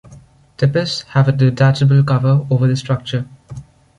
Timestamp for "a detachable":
1.27-2.03